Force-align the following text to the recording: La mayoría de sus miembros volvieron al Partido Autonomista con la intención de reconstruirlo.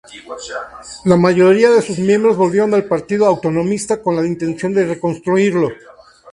La 1.05 1.15
mayoría 1.15 1.69
de 1.69 1.83
sus 1.83 1.99
miembros 1.99 2.35
volvieron 2.35 2.73
al 2.73 2.85
Partido 2.85 3.27
Autonomista 3.27 4.01
con 4.01 4.15
la 4.15 4.25
intención 4.25 4.73
de 4.73 4.87
reconstruirlo. 4.87 5.69